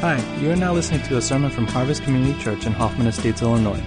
[0.00, 3.42] Hi, you are now listening to a sermon from Harvest Community Church in Hoffman Estates,
[3.42, 3.82] Illinois.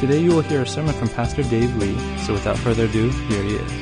[0.00, 3.42] Today you will hear a sermon from Pastor Dave Lee, so without further ado, here
[3.44, 3.72] he is.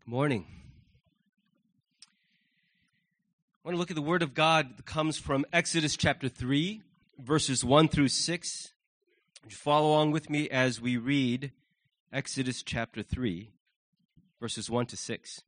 [0.00, 0.46] Good morning.
[3.66, 6.82] I want to look at the Word of God that comes from Exodus chapter 3,
[7.18, 8.72] verses 1 through 6.
[9.42, 11.50] Would you follow along with me as we read
[12.12, 13.50] Exodus chapter 3,
[14.40, 15.42] verses 1 to 6.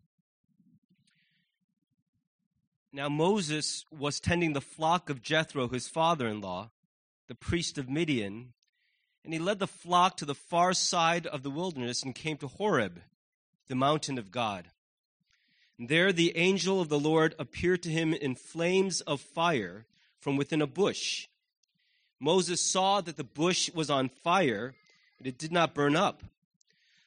[2.93, 6.71] Now Moses was tending the flock of Jethro, his father in law,
[7.29, 8.53] the priest of Midian,
[9.25, 12.49] and he led the flock to the far side of the wilderness and came to
[12.49, 13.01] Horeb,
[13.69, 14.71] the mountain of God.
[15.79, 19.87] There the angel of the Lord appeared to him in flames of fire
[20.19, 21.29] from within a bush.
[22.19, 24.75] Moses saw that the bush was on fire,
[25.19, 26.25] but it did not burn up.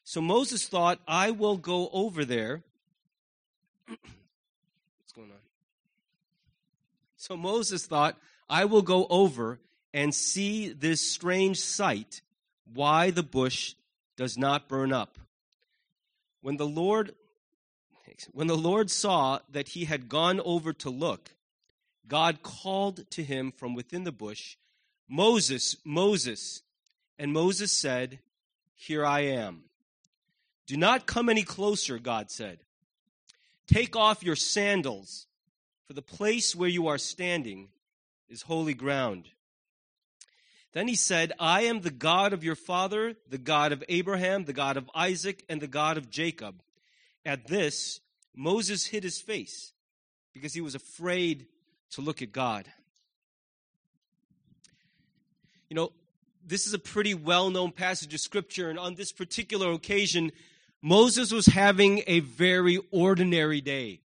[0.06, 2.64] So Moses thought, I will go over there.
[3.88, 5.38] What's going on?
[7.18, 8.18] So Moses thought,
[8.50, 9.60] I will go over
[9.94, 12.22] and see this strange sight,
[12.74, 13.76] why the bush
[14.16, 15.18] does not burn up.
[16.42, 17.14] When the Lord
[18.32, 21.32] when the Lord saw that he had gone over to look,
[22.08, 24.58] God called to him from within the bush,
[25.08, 26.62] Moses, Moses.
[27.18, 28.20] And Moses said,
[28.76, 29.64] Here I am.
[30.66, 32.60] Do not come any closer, God said.
[33.68, 35.28] Take off your sandals,
[35.86, 37.70] for the place where you are standing
[38.30, 39.30] is holy ground.
[40.74, 44.54] Then he said, I am the God of your father, the God of Abraham, the
[44.54, 46.62] God of Isaac, and the God of Jacob.
[47.26, 48.00] At this,
[48.36, 49.74] Moses hid his face
[50.34, 51.48] because he was afraid
[51.92, 52.66] to look at God.
[55.70, 55.92] You know,
[56.46, 60.32] this is a pretty well known passage of scripture, and on this particular occasion,
[60.82, 64.02] Moses was having a very ordinary day.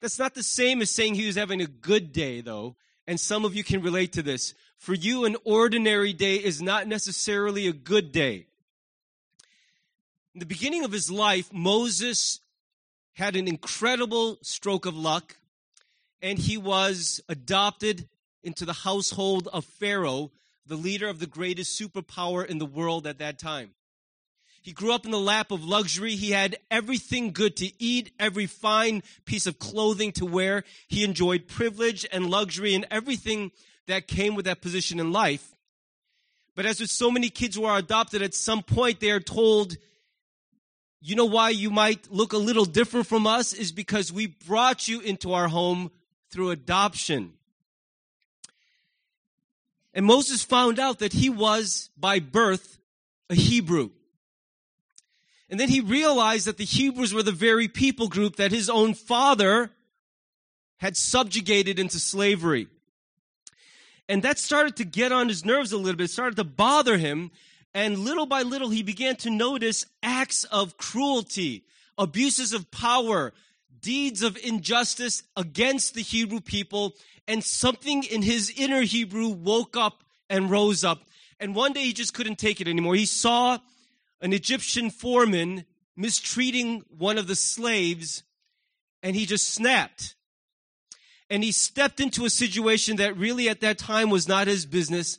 [0.00, 2.76] That's not the same as saying he was having a good day, though,
[3.06, 4.54] and some of you can relate to this.
[4.76, 8.46] For you, an ordinary day is not necessarily a good day.
[10.36, 12.40] In the beginning of his life, Moses
[13.14, 15.34] had an incredible stroke of luck,
[16.20, 18.06] and he was adopted
[18.42, 20.30] into the household of Pharaoh,
[20.66, 23.70] the leader of the greatest superpower in the world at that time.
[24.60, 26.16] He grew up in the lap of luxury.
[26.16, 30.64] He had everything good to eat, every fine piece of clothing to wear.
[30.86, 33.52] He enjoyed privilege and luxury and everything
[33.86, 35.54] that came with that position in life.
[36.54, 39.78] But as with so many kids who are adopted, at some point they are told,
[41.06, 44.88] you know why you might look a little different from us is because we brought
[44.88, 45.92] you into our home
[46.30, 47.34] through adoption.
[49.94, 52.78] And Moses found out that he was by birth
[53.30, 53.90] a Hebrew.
[55.48, 58.92] And then he realized that the Hebrews were the very people group that his own
[58.94, 59.70] father
[60.78, 62.66] had subjugated into slavery.
[64.08, 67.30] And that started to get on his nerves a little bit, started to bother him
[67.76, 71.66] and little by little, he began to notice acts of cruelty,
[71.98, 73.34] abuses of power,
[73.82, 76.94] deeds of injustice against the Hebrew people.
[77.28, 81.02] And something in his inner Hebrew woke up and rose up.
[81.38, 82.94] And one day he just couldn't take it anymore.
[82.94, 83.58] He saw
[84.22, 88.22] an Egyptian foreman mistreating one of the slaves,
[89.02, 90.14] and he just snapped.
[91.28, 95.18] And he stepped into a situation that really at that time was not his business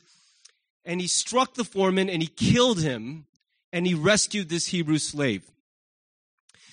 [0.88, 3.26] and he struck the foreman and he killed him
[3.72, 5.44] and he rescued this Hebrew slave.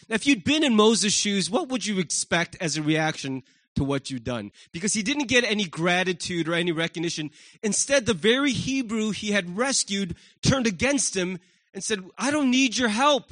[0.07, 3.43] Now, if you'd been in Moses' shoes, what would you expect as a reaction
[3.75, 4.53] to what you'd done?
[4.71, 7.29] Because he didn't get any gratitude or any recognition.
[7.61, 11.39] Instead, the very Hebrew he had rescued turned against him
[11.73, 13.29] and said, I don't need your help.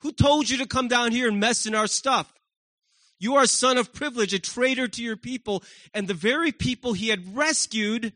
[0.00, 2.30] Who told you to come down here and mess in our stuff?
[3.18, 5.62] You are a son of privilege, a traitor to your people.
[5.94, 8.12] And the very people he had rescued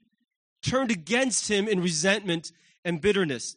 [0.64, 2.50] turned against him in resentment
[2.84, 3.56] and bitterness.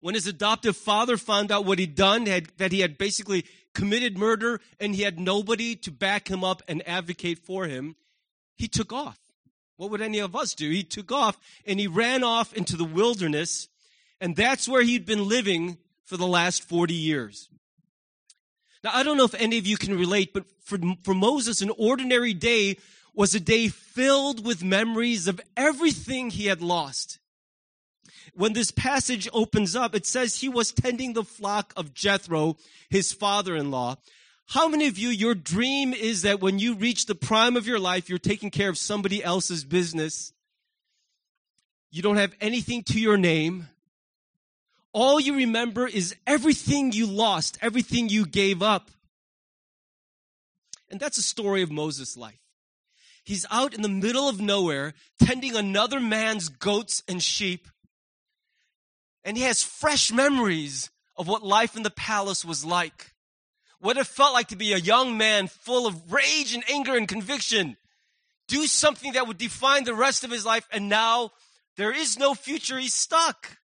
[0.00, 4.18] When his adoptive father found out what he'd done, had, that he had basically committed
[4.18, 7.96] murder and he had nobody to back him up and advocate for him,
[8.56, 9.18] he took off.
[9.76, 10.68] What would any of us do?
[10.68, 13.68] He took off and he ran off into the wilderness,
[14.20, 17.48] and that's where he'd been living for the last 40 years.
[18.82, 21.70] Now, I don't know if any of you can relate, but for, for Moses, an
[21.76, 22.78] ordinary day
[23.18, 27.18] was a day filled with memories of everything he had lost.
[28.32, 32.56] When this passage opens up, it says he was tending the flock of Jethro,
[32.88, 33.96] his father in law.
[34.46, 37.80] How many of you, your dream is that when you reach the prime of your
[37.80, 40.32] life, you're taking care of somebody else's business?
[41.90, 43.66] You don't have anything to your name.
[44.92, 48.92] All you remember is everything you lost, everything you gave up.
[50.88, 52.38] And that's a story of Moses' life.
[53.28, 57.68] He's out in the middle of nowhere tending another man's goats and sheep.
[59.22, 63.12] And he has fresh memories of what life in the palace was like.
[63.80, 67.06] What it felt like to be a young man full of rage and anger and
[67.06, 67.76] conviction.
[68.46, 70.66] Do something that would define the rest of his life.
[70.72, 71.32] And now
[71.76, 72.78] there is no future.
[72.78, 73.58] He's stuck.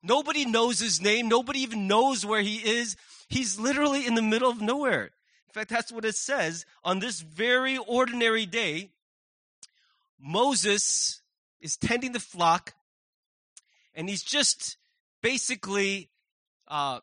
[0.00, 1.28] Nobody knows his name.
[1.28, 2.94] Nobody even knows where he is.
[3.26, 5.10] He's literally in the middle of nowhere.
[5.54, 6.66] In fact, that's what it says.
[6.82, 8.90] On this very ordinary day,
[10.18, 11.20] Moses
[11.60, 12.74] is tending the flock
[13.94, 14.76] and he's just
[15.22, 16.10] basically
[16.66, 16.98] uh,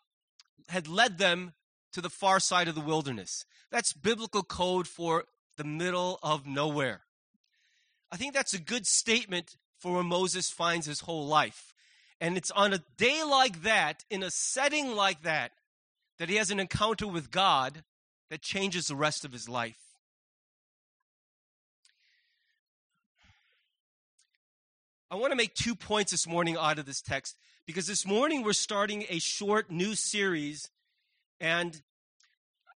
[0.67, 1.53] had led them
[1.93, 3.45] to the far side of the wilderness.
[3.71, 5.23] That's biblical code for
[5.55, 7.03] the middle of nowhere.
[8.11, 11.73] I think that's a good statement for where Moses finds his whole life.
[12.19, 15.53] And it's on a day like that, in a setting like that,
[16.19, 17.83] that he has an encounter with God
[18.31, 19.77] that changes the rest of his life.
[25.11, 27.35] I want to make two points this morning out of this text
[27.67, 30.69] because this morning we're starting a short new series
[31.41, 31.81] and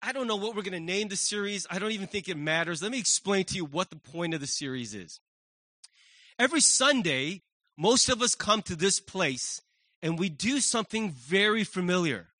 [0.02, 1.68] I don't know what we're going to name the series.
[1.70, 2.82] I don't even think it matters.
[2.82, 5.20] Let me explain to you what the point of the series is.
[6.40, 7.42] Every Sunday,
[7.78, 9.62] most of us come to this place
[10.02, 12.31] and we do something very familiar.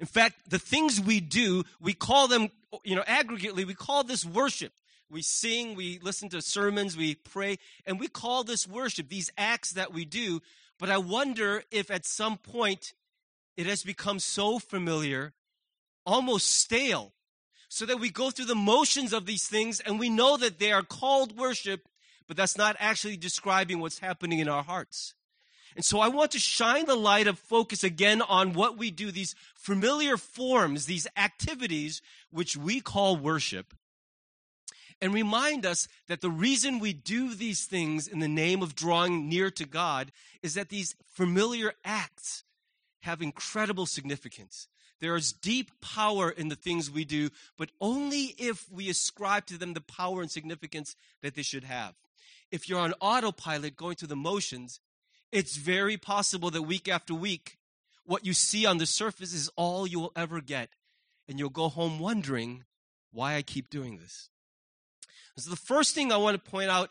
[0.00, 2.48] In fact, the things we do, we call them,
[2.84, 4.72] you know, aggregately, we call this worship.
[5.08, 9.72] We sing, we listen to sermons, we pray, and we call this worship, these acts
[9.72, 10.42] that we do.
[10.78, 12.92] But I wonder if at some point
[13.56, 15.32] it has become so familiar,
[16.04, 17.12] almost stale,
[17.68, 20.72] so that we go through the motions of these things and we know that they
[20.72, 21.88] are called worship,
[22.26, 25.14] but that's not actually describing what's happening in our hearts.
[25.76, 29.10] And so I want to shine the light of focus again on what we do,
[29.10, 32.00] these familiar forms, these activities,
[32.30, 33.74] which we call worship,
[35.02, 39.28] and remind us that the reason we do these things in the name of drawing
[39.28, 40.12] near to God
[40.42, 42.44] is that these familiar acts
[43.00, 44.68] have incredible significance.
[44.98, 47.28] There is deep power in the things we do,
[47.58, 51.94] but only if we ascribe to them the power and significance that they should have
[52.50, 54.80] if you're on autopilot going through the motions,
[55.32, 57.58] it's very possible that week after week,
[58.04, 60.70] what you see on the surface is all you will ever get.
[61.28, 62.64] And you'll go home wondering
[63.12, 64.28] why I keep doing this.
[65.38, 66.90] So, the first thing I want to point out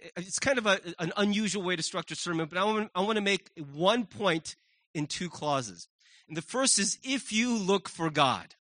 [0.00, 3.00] eh, it's kind of a, an unusual way to structure sermon, but I want, I
[3.00, 4.54] want to make one point
[4.94, 5.88] in two clauses.
[6.28, 8.54] And the first is if you look for God.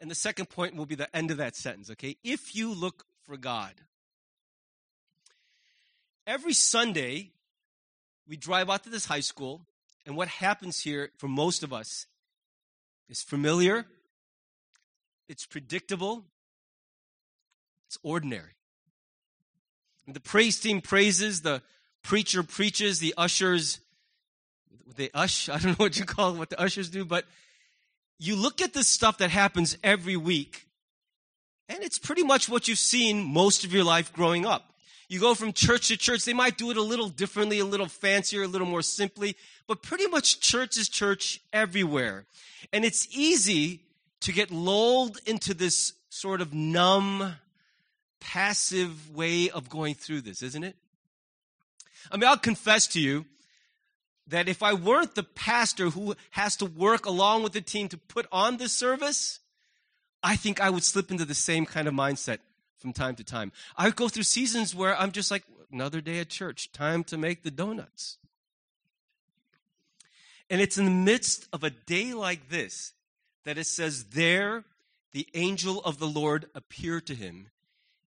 [0.00, 2.16] And the second point will be the end of that sentence, okay?
[2.24, 3.74] If you look for God
[6.26, 7.30] every Sunday,
[8.28, 9.62] we drive out to this high school,
[10.06, 12.06] and what happens here for most of us
[13.08, 13.86] is familiar,
[15.28, 16.24] it's predictable,
[17.86, 18.56] it's ordinary.
[20.08, 21.62] The praise team praises, the
[22.02, 23.80] preacher preaches, the ushers,
[24.96, 27.24] they ush, I don't know what you call it, what the ushers do, but
[28.18, 30.66] you look at the stuff that happens every week,
[31.68, 34.71] and it's pretty much what you've seen most of your life growing up.
[35.12, 37.86] You go from church to church, they might do it a little differently, a little
[37.86, 42.24] fancier, a little more simply, but pretty much church is church everywhere.
[42.72, 43.80] And it's easy
[44.20, 47.34] to get lulled into this sort of numb,
[48.20, 50.76] passive way of going through this, isn't it?
[52.10, 53.26] I mean, I'll confess to you
[54.28, 57.98] that if I weren't the pastor who has to work along with the team to
[57.98, 59.40] put on this service,
[60.22, 62.38] I think I would slip into the same kind of mindset
[62.82, 63.52] from time to time.
[63.76, 67.42] I go through seasons where I'm just like, another day at church, time to make
[67.42, 68.18] the donuts.
[70.50, 72.92] And it's in the midst of a day like this
[73.44, 74.64] that it says, There
[75.12, 77.48] the angel of the Lord appeared to him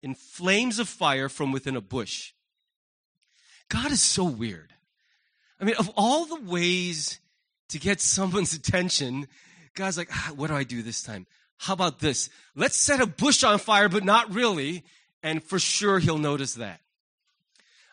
[0.03, 2.33] in flames of fire from within a bush.
[3.69, 4.73] God is so weird.
[5.61, 7.21] I mean, of all the ways
[7.69, 9.29] to get someone's attention,
[9.75, 11.27] God's like, ah, what do I do this time?
[11.61, 12.31] How about this?
[12.57, 14.83] Let's set a bush on fire, but not really.
[15.23, 16.81] And for sure, he'll notice that.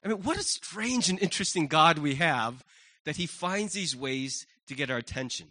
[0.01, 2.63] I mean, what a strange and interesting God we have
[3.03, 5.47] that he finds these ways to get our attention.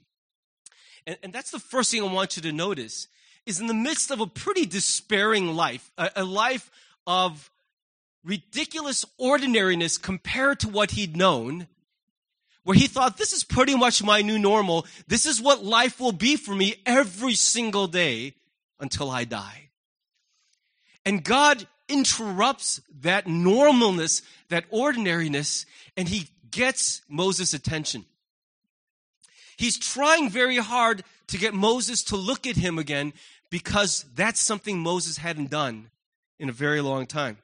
[1.07, 3.07] And, and that's the first thing I want you to notice
[3.45, 6.71] is in the midst of a pretty despairing life, a, a life
[7.07, 7.51] of
[8.25, 11.67] ridiculous ordinariness compared to what he'd known,
[12.67, 14.85] where he thought, this is pretty much my new normal.
[15.07, 18.35] This is what life will be for me every single day
[18.81, 19.69] until I die.
[21.05, 25.65] And God interrupts that normalness, that ordinariness,
[25.97, 28.05] and he gets Moses' attention.
[29.57, 33.13] He's trying very hard to get Moses to look at him again
[33.49, 35.91] because that's something Moses hadn't done
[36.41, 37.39] in a very long time.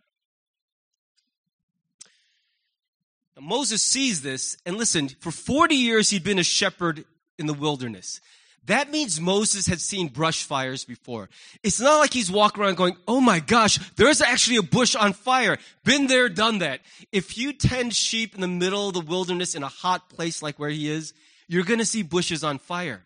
[3.31, 7.04] Now, Moses sees this, and listen, for 40 years he'd been a shepherd
[7.38, 8.20] in the wilderness.
[8.66, 11.28] That means Moses had seen brush fires before.
[11.64, 15.12] It's not like he's walking around going, oh my gosh, there's actually a bush on
[15.12, 15.58] fire.
[15.82, 16.82] Been there, done that.
[17.10, 20.60] If you tend sheep in the middle of the wilderness in a hot place like
[20.60, 21.12] where he is,
[21.48, 23.04] you're going to see bushes on fire.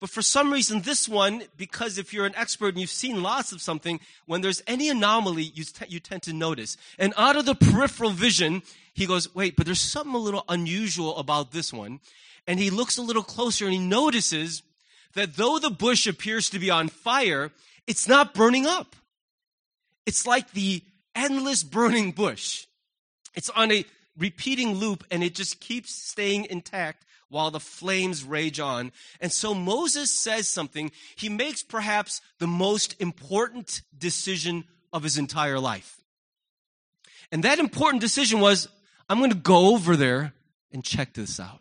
[0.00, 3.52] But for some reason, this one, because if you're an expert and you've seen lots
[3.52, 6.78] of something, when there's any anomaly, you, t- you tend to notice.
[6.98, 8.62] And out of the peripheral vision,
[9.00, 12.00] he goes, wait, but there's something a little unusual about this one.
[12.46, 14.62] And he looks a little closer and he notices
[15.14, 17.50] that though the bush appears to be on fire,
[17.86, 18.94] it's not burning up.
[20.04, 20.82] It's like the
[21.14, 22.66] endless burning bush.
[23.34, 23.86] It's on a
[24.18, 28.92] repeating loop and it just keeps staying intact while the flames rage on.
[29.18, 30.90] And so Moses says something.
[31.16, 35.96] He makes perhaps the most important decision of his entire life.
[37.32, 38.68] And that important decision was,
[39.10, 40.34] I'm going to go over there
[40.72, 41.60] and check this out.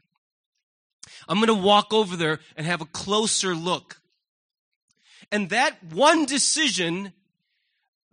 [1.28, 4.00] I'm going to walk over there and have a closer look.
[5.32, 7.12] And that one decision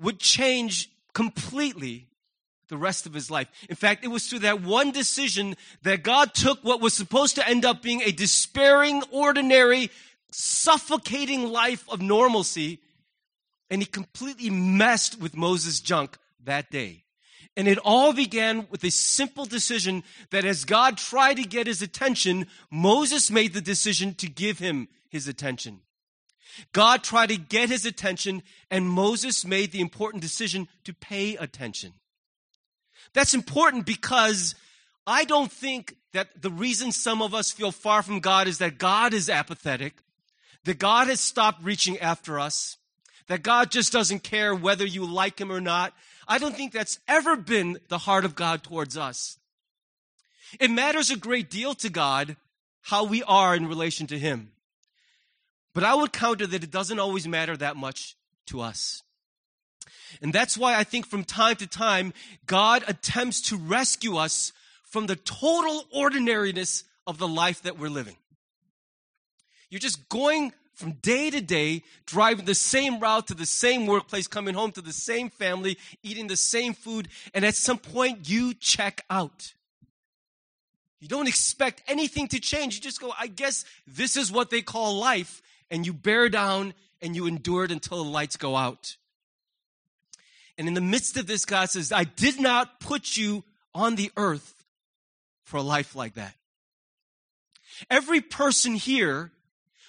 [0.01, 2.09] would change completely
[2.69, 3.49] the rest of his life.
[3.69, 7.47] In fact, it was through that one decision that God took what was supposed to
[7.47, 9.91] end up being a despairing, ordinary,
[10.33, 12.81] suffocating life of normalcy,
[13.69, 17.03] and he completely messed with Moses' junk that day.
[17.57, 21.81] And it all began with a simple decision that as God tried to get his
[21.81, 25.81] attention, Moses made the decision to give him his attention.
[26.73, 31.93] God tried to get his attention, and Moses made the important decision to pay attention.
[33.15, 34.55] That's important because
[35.07, 38.79] I don't think that the reason some of us feel far from God is that
[38.79, 39.95] God is apathetic,
[40.65, 42.77] that God has stopped reaching after us,
[43.29, 45.95] that God just doesn't care whether you like Him or not.
[46.29, 49.39] I don't think that's ever been the heart of God towards us.
[50.61, 52.37] It matters a great deal to God
[52.83, 54.51] how we are in relation to Him.
[55.75, 58.17] But I would counter that it doesn't always matter that much
[58.47, 59.03] to us.
[60.23, 62.13] And that's why I think from time to time,
[62.47, 64.53] God attempts to rescue us
[64.85, 68.17] from the total ordinariness of the life that we're living.
[69.69, 74.27] You're just going from day to day, driving the same route to the same workplace,
[74.29, 78.53] coming home to the same family, eating the same food, and at some point you
[78.53, 79.55] check out.
[81.01, 82.75] You don't expect anything to change.
[82.75, 85.41] You just go, I guess this is what they call life,
[85.71, 88.97] and you bear down and you endure it until the lights go out.
[90.59, 94.11] And in the midst of this, God says, I did not put you on the
[94.17, 94.65] earth
[95.45, 96.35] for a life like that.
[97.91, 99.33] Every person here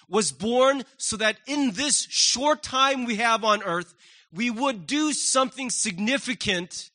[0.08, 3.94] was born so that in this short time we have on earth,
[4.32, 6.90] we would do something significant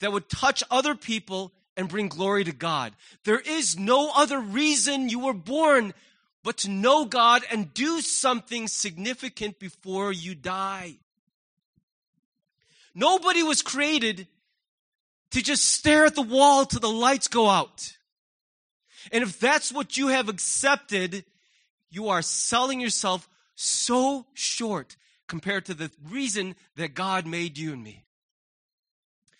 [0.00, 2.94] that would touch other people and bring glory to God.
[3.24, 5.94] There is no other reason you were born
[6.42, 10.96] but to know God and do something significant before you die.
[12.94, 14.26] Nobody was created
[15.32, 17.96] to just stare at the wall till the lights go out.
[19.12, 21.24] And if that's what you have accepted,
[21.90, 24.96] you are selling yourself so short
[25.28, 28.04] compared to the reason that God made you and me.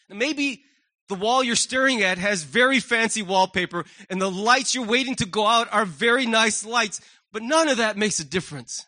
[0.09, 0.62] Maybe
[1.09, 5.26] the wall you're staring at has very fancy wallpaper and the lights you're waiting to
[5.26, 7.00] go out are very nice lights,
[7.33, 8.87] but none of that makes a difference.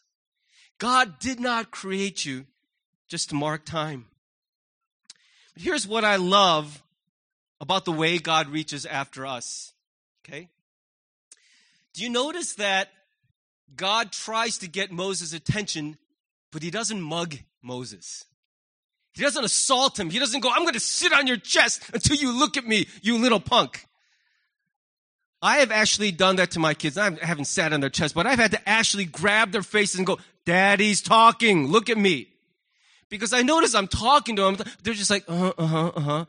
[0.79, 2.47] God did not create you
[3.09, 4.07] just to mark time.
[5.55, 6.83] But here's what I love
[7.61, 9.73] about the way God reaches after us.
[10.25, 10.49] Okay?
[11.95, 12.91] Do you notice that
[13.77, 15.99] God tries to get Moses' attention,
[16.53, 18.25] but he doesn't mug Moses?
[19.13, 20.11] He doesn't assault him.
[20.11, 22.87] He doesn't go, I'm going to sit on your chest until you look at me,
[23.03, 23.87] you little punk.
[25.41, 26.99] I have actually done that to my kids.
[26.99, 30.07] I haven't sat on their chest, but I've had to actually grab their faces and
[30.07, 31.69] go, Daddy's talking.
[31.69, 32.29] Look at me
[33.09, 34.57] because I notice I'm talking to them.
[34.83, 36.25] They're just like, uh huh, uh huh, uh huh.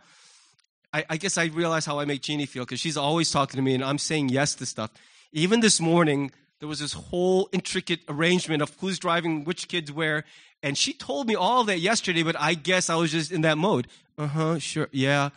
[0.94, 3.62] I, I, guess I realize how I make Jeannie feel because she's always talking to
[3.62, 4.92] me and I'm saying yes to stuff.
[5.32, 10.26] Even this morning, there was this whole intricate arrangement of who's driving which kids where.
[10.62, 13.58] And she told me all that yesterday, but I guess I was just in that
[13.58, 13.88] mode.
[14.18, 15.30] Uh huh, sure, yeah.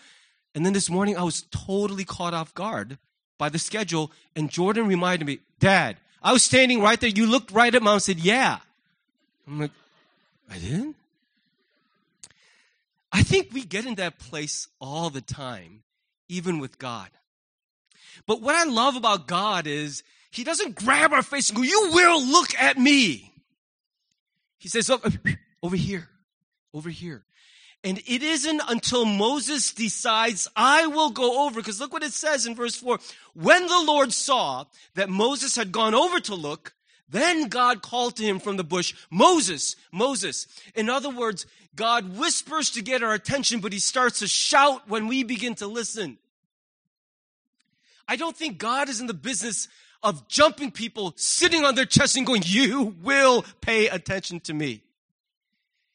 [0.55, 2.99] And then this morning, I was totally caught off guard
[3.39, 7.09] by the schedule, and Jordan reminded me, Dad, I was standing right there.
[7.09, 8.59] You looked right at mom and said, Yeah.
[9.47, 9.71] I'm like,
[10.51, 10.97] I didn't?
[13.13, 15.83] I think we get in that place all the time,
[16.29, 17.09] even with God.
[18.27, 20.03] But what I love about God is
[20.33, 23.33] He doesn't grab our face and go, You will look at me.
[24.59, 25.01] He says, oh,
[25.63, 26.09] Over here,
[26.75, 27.25] over here.
[27.85, 32.47] And it isn't until Moses decides, I will go over, because look what it says
[32.47, 32.99] in verse 4.
[33.35, 36.75] When the Lord saw that Moses had gone over to look,
[37.09, 40.49] then God called to him from the bush, Moses, Moses.
[40.75, 41.47] In other words,
[41.77, 45.69] God whispers to get our attention, but he starts to shout when we begin to
[45.69, 46.19] listen.
[48.09, 49.69] I don't think God is in the business
[50.03, 54.83] of jumping people, sitting on their chest and going, You will pay attention to me.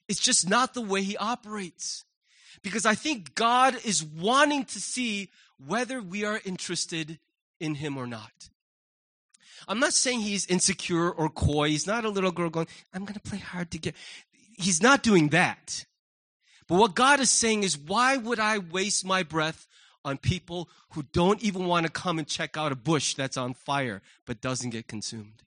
[0.08, 2.06] It's just not the way he operates.
[2.64, 5.30] Because I think God is wanting to see
[5.66, 7.20] whether we are interested
[7.60, 8.50] in him or not.
[9.68, 11.70] I'm not saying he's insecure or coy.
[11.70, 13.96] He's not a little girl going, I'm going to play hard to get.
[14.58, 15.86] He's not doing that.
[16.68, 19.68] But what God is saying is, why would I waste my breath
[20.08, 23.54] on people who don't even want to come and check out a bush that's on
[23.54, 25.44] fire but doesn't get consumed?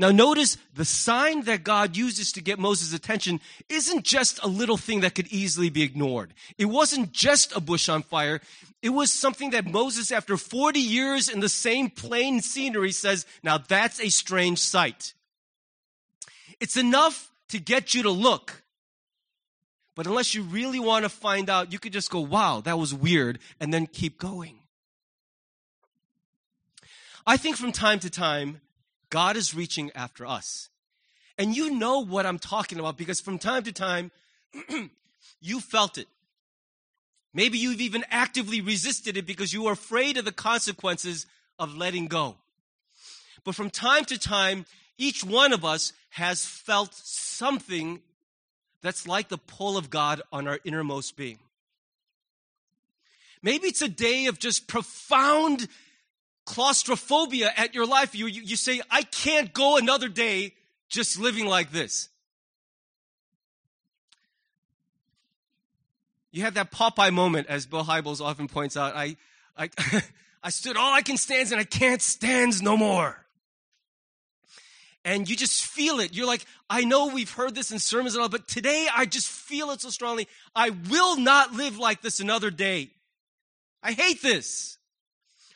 [0.00, 4.76] Now, notice the sign that God uses to get Moses' attention isn't just a little
[4.76, 6.34] thing that could easily be ignored.
[6.56, 8.40] It wasn't just a bush on fire.
[8.80, 13.58] It was something that Moses, after 40 years in the same plain scenery, says, Now
[13.58, 15.14] that's a strange sight.
[16.60, 18.62] It's enough to get you to look.
[19.98, 22.94] But unless you really want to find out, you could just go, Wow, that was
[22.94, 24.60] weird, and then keep going.
[27.26, 28.60] I think from time to time,
[29.10, 30.68] God is reaching after us.
[31.36, 34.12] And you know what I'm talking about because from time to time,
[35.40, 36.06] you felt it.
[37.34, 41.26] Maybe you've even actively resisted it because you were afraid of the consequences
[41.58, 42.36] of letting go.
[43.42, 44.64] But from time to time,
[44.96, 48.00] each one of us has felt something
[48.82, 51.38] that's like the pull of God on our innermost being.
[53.42, 55.68] Maybe it's a day of just profound
[56.48, 60.54] claustrophobia at your life, you, you, you say, I can't go another day
[60.88, 62.08] just living like this.
[66.30, 68.96] You have that Popeye moment, as Bill Hybels often points out.
[68.96, 69.16] I,
[69.56, 69.68] I,
[70.42, 73.26] I stood all I can stand and I can't stand no more.
[75.04, 76.14] And you just feel it.
[76.14, 79.28] You're like, I know we've heard this in sermons and all, but today I just
[79.28, 80.28] feel it so strongly.
[80.54, 82.90] I will not live like this another day.
[83.82, 84.78] I hate this.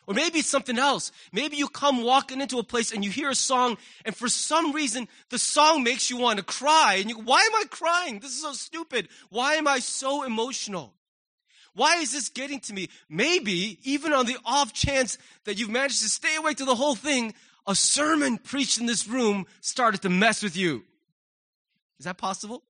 [0.07, 1.12] Or maybe it's something else.
[1.33, 4.72] Maybe you come walking into a place and you hear a song, and for some
[4.72, 6.96] reason, the song makes you want to cry.
[6.98, 8.18] And you Why am I crying?
[8.18, 9.09] This is so stupid.
[9.31, 10.92] Why am I so emotional?
[11.74, 12.88] Why is this getting to me?
[13.09, 16.96] Maybe, even on the off chance that you've managed to stay awake to the whole
[16.96, 17.33] thing,
[17.66, 20.85] a sermon preached in this room started to mess with you.
[21.98, 22.62] Is that possible?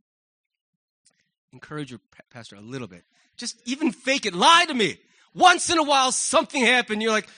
[1.52, 2.00] Encourage your
[2.30, 3.04] pastor a little bit.
[3.36, 4.34] Just even fake it.
[4.34, 4.98] Lie to me.
[5.34, 7.02] Once in a while, something happened.
[7.02, 7.28] You're like,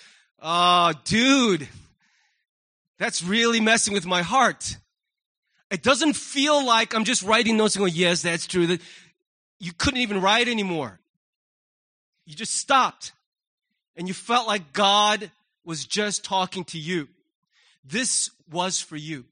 [0.40, 1.68] oh, dude,
[2.98, 4.76] that's really messing with my heart.
[5.70, 8.66] It doesn't feel like I'm just writing notes and going, yes, that's true.
[8.66, 8.80] That
[9.58, 11.00] you couldn't even write anymore.
[12.26, 13.12] You just stopped
[13.96, 15.30] and you felt like God
[15.64, 17.08] was just talking to you.
[17.84, 19.24] This was for you.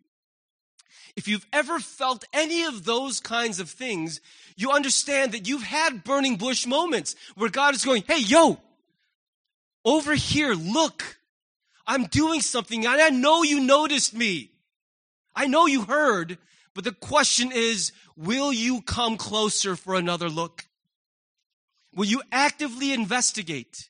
[1.17, 4.21] If you've ever felt any of those kinds of things,
[4.57, 8.59] you understand that you've had burning bush moments where God is going, Hey, yo,
[9.85, 11.19] over here, look,
[11.87, 14.53] I'm doing something and I know you noticed me.
[15.35, 16.39] I know you heard,
[16.75, 20.67] but the question is, will you come closer for another look?
[21.95, 23.89] Will you actively investigate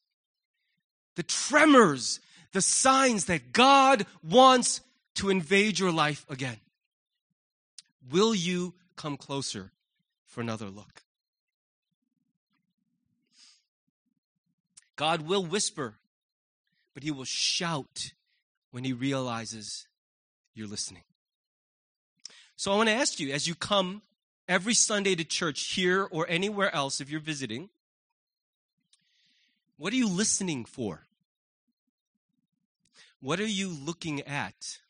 [1.15, 2.21] the tremors,
[2.53, 4.81] the signs that God wants
[5.15, 6.59] to invade your life again?
[8.11, 9.73] Will you come closer
[10.27, 11.03] for another look?
[14.97, 15.95] God will whisper,
[16.95, 18.13] but he will shout
[18.71, 19.87] when he realizes
[20.55, 21.03] you're listening.
[22.57, 24.03] So I want to ask you, as you come
[24.47, 27.71] every Sunday to church here or anywhere else, if you're visiting,
[29.77, 31.07] what are you listening for?
[33.23, 34.81] What are you looking at?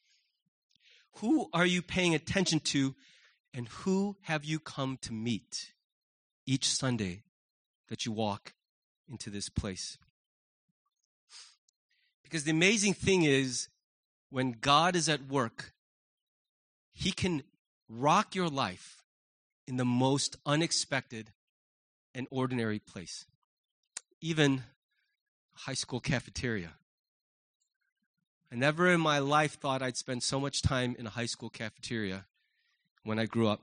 [1.17, 2.95] Who are you paying attention to?
[3.53, 5.75] And who have you come to meet
[6.47, 7.25] each Sunday
[7.91, 8.55] that you walk
[9.07, 9.99] into this place?
[12.23, 13.69] Because the amazing thing is,
[14.31, 15.75] when God is at work,
[16.91, 17.43] He can
[17.87, 19.03] rock your life
[19.69, 21.33] in the most unexpected
[22.15, 23.27] and ordinary place.
[24.23, 24.63] Even
[25.53, 26.71] high school cafeteria.
[28.53, 31.49] I never in my life thought I'd spend so much time in a high school
[31.49, 32.27] cafeteria
[33.03, 33.63] when I grew up.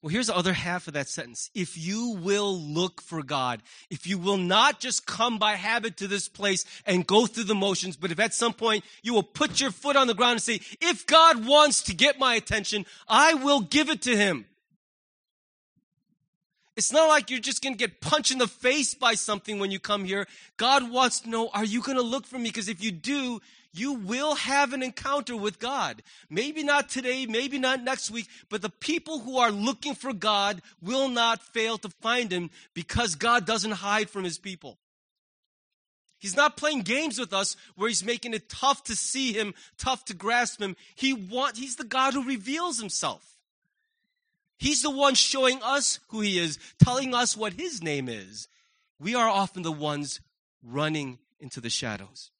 [0.00, 1.50] Well, here's the other half of that sentence.
[1.54, 6.08] If you will look for God, if you will not just come by habit to
[6.08, 9.60] this place and go through the motions, but if at some point you will put
[9.60, 13.34] your foot on the ground and say, if God wants to get my attention, I
[13.34, 14.46] will give it to him.
[16.76, 19.70] It's not like you're just going to get punched in the face by something when
[19.70, 20.26] you come here.
[20.56, 22.44] God wants to know, are you going to look for me?
[22.44, 23.40] Because if you do,
[23.74, 26.02] you will have an encounter with God.
[26.30, 30.62] Maybe not today, maybe not next week, but the people who are looking for God
[30.80, 34.78] will not fail to find him because God doesn't hide from his people.
[36.18, 40.04] He's not playing games with us where he's making it tough to see him, tough
[40.04, 40.76] to grasp him.
[40.94, 43.31] He want, he's the God who reveals himself.
[44.62, 48.46] He's the one showing us who he is, telling us what his name is.
[49.00, 50.20] We are often the ones
[50.62, 52.30] running into the shadows.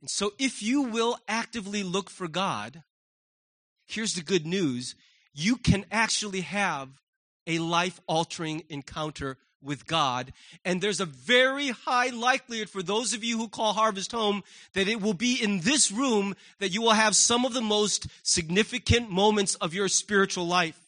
[0.00, 2.84] And so, if you will actively look for God,
[3.86, 4.94] here's the good news
[5.34, 6.90] you can actually have
[7.48, 10.32] a life altering encounter with God.
[10.64, 14.42] And there's a very high likelihood for those of you who call Harvest home
[14.74, 18.06] that it will be in this room that you will have some of the most
[18.22, 20.78] significant moments of your spiritual life.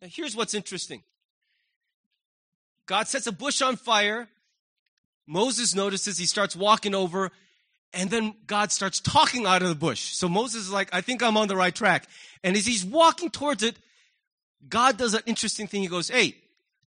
[0.00, 1.02] Now, here's what's interesting
[2.86, 4.28] God sets a bush on fire
[5.26, 7.30] Moses notices, he starts walking over,
[7.92, 10.14] and then God starts talking out of the bush.
[10.14, 12.08] So Moses is like, I think I'm on the right track.
[12.42, 13.76] And as he's walking towards it,
[14.68, 15.82] God does an interesting thing.
[15.82, 16.36] He goes, Hey,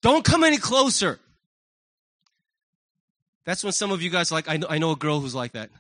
[0.03, 1.19] don't come any closer.
[3.45, 5.53] That's when some of you guys like, I know, I know a girl who's like
[5.53, 5.71] that.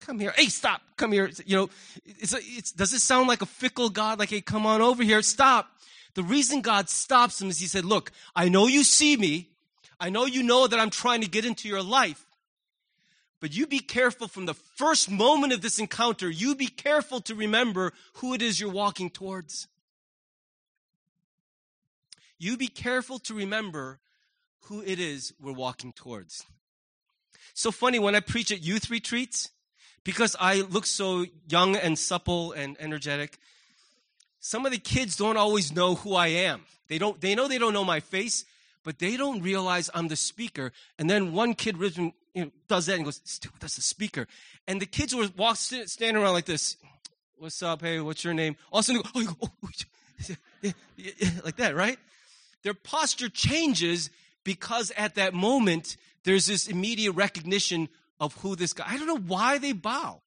[0.00, 0.32] Come here.
[0.36, 0.82] Hey, stop.
[0.96, 1.30] Come here.
[1.44, 1.70] You know,
[2.04, 4.18] it's, a, it's, does it sound like a fickle God?
[4.18, 5.20] Like, hey, come on over here.
[5.22, 5.68] Stop.
[6.14, 9.50] The reason God stops him is he said, Look, I know you see me.
[9.98, 12.26] I know you know that I'm trying to get into your life.
[13.40, 17.34] But you be careful from the first moment of this encounter, you be careful to
[17.34, 19.68] remember who it is you're walking towards.
[22.38, 24.00] You be careful to remember
[24.62, 26.44] who it is we're walking towards.
[27.54, 29.50] So funny when I preach at youth retreats,
[30.04, 33.38] because I look so young and supple and energetic,
[34.40, 36.62] some of the kids don't always know who I am.
[36.88, 38.44] They don't they know they don't know my face,
[38.84, 40.72] but they don't realize I'm the speaker.
[40.98, 43.20] And then one kid you know, does that and goes,
[43.58, 44.28] that's the speaker.
[44.68, 46.76] And the kids were walk, standing around like this.
[47.38, 47.82] What's up?
[47.82, 48.56] Hey, what's your name?
[48.70, 49.68] All of oh, oh,
[51.44, 51.98] like that, right?
[52.66, 54.10] Their posture changes
[54.42, 58.86] because at that moment, there's this immediate recognition of who this guy.
[58.88, 60.20] I don't know why they bow.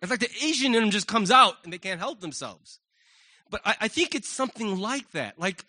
[0.00, 2.78] It's like the Asian in them just comes out and they can't help themselves.
[3.50, 5.40] But I, I think it's something like that.
[5.40, 5.64] Like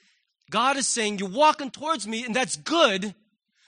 [0.51, 3.15] God is saying, You're walking towards me, and that's good,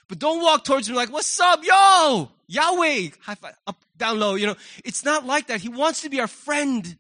[0.08, 2.30] but don't walk towards me like, What's up, yo?
[2.46, 4.36] Yahweh, high five, up, down, low.
[4.36, 5.62] You know, it's not like that.
[5.62, 6.96] He wants to be our friend.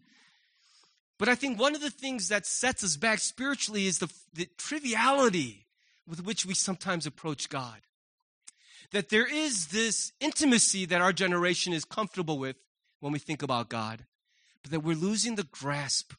[1.19, 4.47] But I think one of the things that sets us back spiritually is the, the
[4.57, 5.65] triviality
[6.07, 7.81] with which we sometimes approach God.
[8.91, 12.55] That there is this intimacy that our generation is comfortable with
[13.01, 14.05] when we think about God,
[14.63, 16.13] but that we're losing the grasp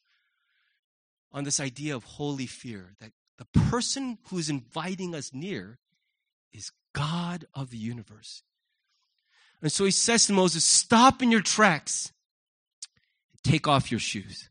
[1.33, 5.79] on this idea of holy fear, that the person who is inviting us near
[6.53, 8.43] is God of the universe.
[9.61, 12.13] And so he says to Moses, Stop in your tracks,
[13.43, 14.47] take off your shoes.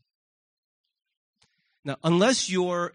[1.83, 2.93] Now, unless you're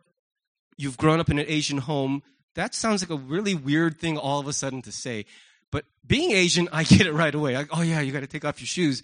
[0.76, 2.22] you've grown up in an Asian home,
[2.54, 5.26] that sounds like a really weird thing all of a sudden to say.
[5.70, 7.56] But being Asian, I get it right away.
[7.56, 9.02] Like, oh yeah, you got to take off your shoes.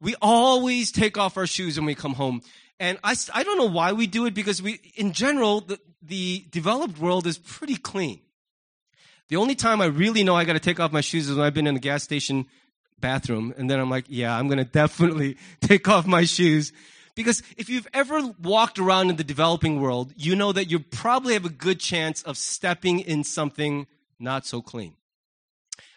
[0.00, 2.42] We always take off our shoes when we come home.
[2.80, 6.44] And I, I don't know why we do it because we, in general, the, the
[6.50, 8.20] developed world is pretty clean.
[9.28, 11.46] The only time I really know I got to take off my shoes is when
[11.46, 12.46] I've been in the gas station
[13.00, 13.54] bathroom.
[13.56, 16.72] And then I'm like, yeah, I'm going to definitely take off my shoes.
[17.14, 21.34] Because if you've ever walked around in the developing world, you know that you probably
[21.34, 23.86] have a good chance of stepping in something
[24.18, 24.94] not so clean.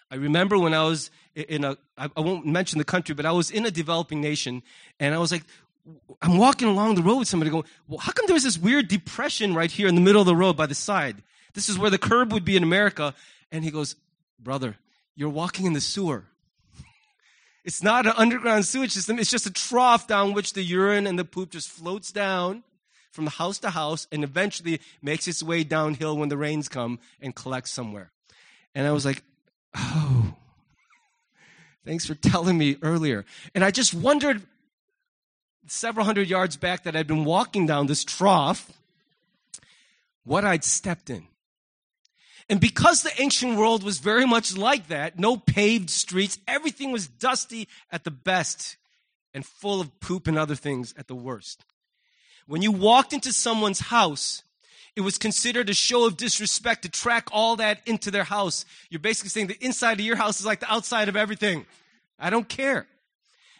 [0.09, 3.51] I remember when I was in a, I won't mention the country, but I was
[3.51, 4.63] in a developing nation
[4.99, 5.43] and I was like,
[6.21, 9.53] I'm walking along the road with somebody going, well, how come there's this weird depression
[9.53, 11.23] right here in the middle of the road by the side?
[11.53, 13.15] This is where the curb would be in America.
[13.51, 13.95] And he goes,
[14.39, 14.77] brother,
[15.15, 16.25] you're walking in the sewer.
[17.67, 19.19] It's not an underground sewage system.
[19.19, 22.63] It's just a trough down which the urine and the poop just floats down
[23.11, 27.35] from house to house and eventually makes its way downhill when the rains come and
[27.35, 28.13] collects somewhere.
[28.73, 29.21] And I was like,
[29.75, 30.33] oh,
[31.85, 33.25] thanks for telling me earlier.
[33.53, 34.43] And I just wondered
[35.65, 38.71] several hundred yards back that I'd been walking down this trough,
[40.23, 41.27] what I'd stepped in.
[42.49, 47.07] And because the ancient world was very much like that, no paved streets, everything was
[47.07, 48.77] dusty at the best
[49.33, 51.65] and full of poop and other things at the worst.
[52.47, 54.43] When you walked into someone's house,
[54.95, 58.65] it was considered a show of disrespect to track all that into their house.
[58.89, 61.65] You're basically saying the inside of your house is like the outside of everything.
[62.17, 62.87] I don't care.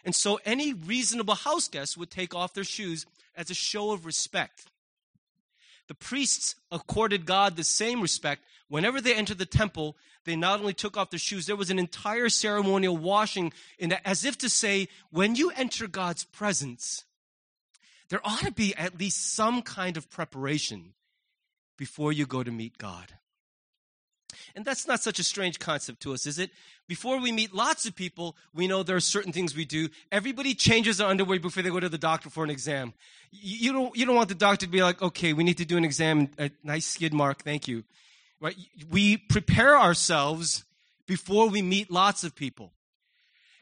[0.04, 3.04] And so any reasonable house guest would take off their shoes
[3.36, 4.64] as a show of respect.
[5.88, 8.44] The priests accorded God the same respect.
[8.68, 11.78] Whenever they entered the temple, they not only took off their shoes, there was an
[11.78, 17.04] entire ceremonial washing in as if to say, when you enter God's presence,
[18.10, 20.92] there ought to be at least some kind of preparation
[21.78, 23.14] before you go to meet God.
[24.54, 26.50] And that's not such a strange concept to us, is it?
[26.86, 29.88] Before we meet lots of people, we know there are certain things we do.
[30.10, 32.94] Everybody changes their underwear before they go to the doctor for an exam.
[33.30, 35.76] You don't, you don't want the doctor to be like, okay, we need to do
[35.76, 37.84] an exam, a nice skid mark, thank you.
[38.40, 38.56] Right?
[38.90, 40.64] We prepare ourselves
[41.06, 42.72] before we meet lots of people.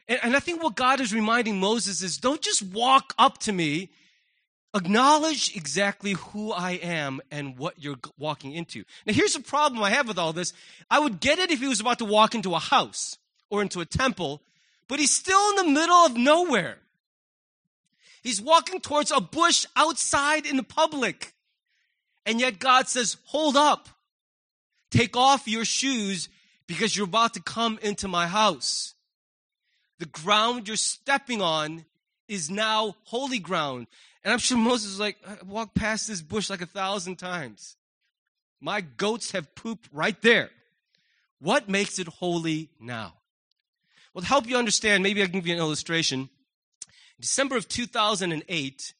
[0.07, 3.51] And, and I think what God is reminding Moses is don't just walk up to
[3.51, 3.89] me
[4.77, 8.83] acknowledge exactly who I am and what you're walking into.
[9.05, 10.53] Now, here's the problem I have with all this.
[10.89, 13.17] I would get it if he was about to walk into a house
[13.49, 14.41] or into a temple,
[14.87, 16.77] but he's still in the middle of nowhere.
[18.23, 21.33] He's walking towards a bush outside in the public.
[22.25, 23.89] And yet God says, hold up.
[24.91, 26.29] Take off your shoes
[26.67, 28.95] because you're about to come into my house.
[29.99, 31.85] The ground you're stepping on
[32.27, 33.87] is now holy ground.
[34.27, 37.77] And I'm sure Moses was like, I walked past this bush like a thousand times.
[38.59, 40.49] My goats have pooped right there.
[41.39, 43.13] What makes it holy now?
[44.13, 46.29] Well, to help you understand, maybe I can give you an illustration.
[47.21, 48.93] December of 2008,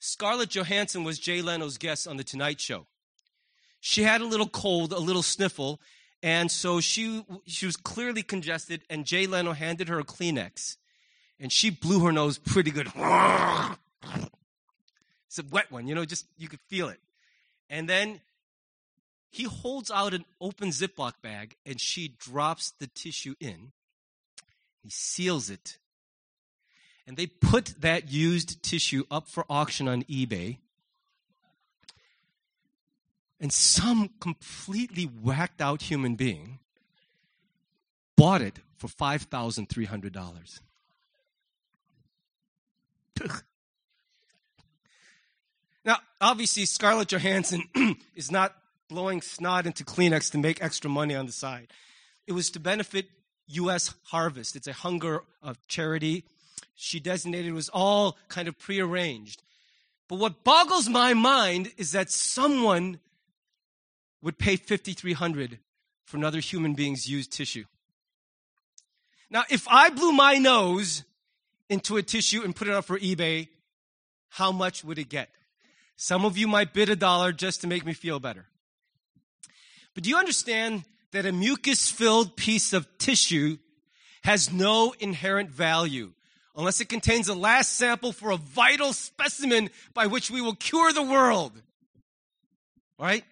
[0.00, 2.84] Scarlett Johansson was Jay Leno's guest on The Tonight Show.
[3.80, 5.80] She had a little cold, a little sniffle,
[6.22, 10.76] and so she, she was clearly congested, and Jay Leno handed her a Kleenex.
[11.40, 12.92] And she blew her nose pretty good.
[15.36, 17.00] It's a wet one, you know, just you could feel it.
[17.68, 18.20] And then
[19.30, 23.72] he holds out an open Ziploc bag and she drops the tissue in.
[24.80, 25.78] He seals it.
[27.04, 30.58] And they put that used tissue up for auction on eBay.
[33.40, 36.60] And some completely whacked out human being
[38.16, 40.60] bought it for $5,300.
[45.84, 47.64] Now, obviously, Scarlett Johansson
[48.14, 48.56] is not
[48.88, 51.68] blowing snot into Kleenex to make extra money on the side.
[52.26, 53.06] It was to benefit
[53.48, 53.94] U.S.
[54.04, 54.56] Harvest.
[54.56, 56.24] It's a hunger of charity.
[56.74, 59.42] She designated it was all kind of prearranged.
[60.08, 63.00] But what boggles my mind is that someone
[64.22, 65.58] would pay 5300
[66.04, 67.64] for another human being's used tissue.
[69.30, 71.04] Now, if I blew my nose
[71.68, 73.48] into a tissue and put it up for eBay,
[74.28, 75.30] how much would it get?
[75.96, 78.46] Some of you might bid a dollar just to make me feel better.
[79.94, 83.58] But do you understand that a mucus filled piece of tissue
[84.24, 86.12] has no inherent value
[86.56, 90.92] unless it contains a last sample for a vital specimen by which we will cure
[90.92, 91.52] the world?
[92.98, 93.24] Right?